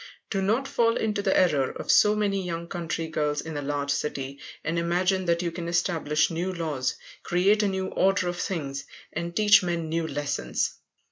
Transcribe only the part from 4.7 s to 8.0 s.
imagine you can establish new laws, create a new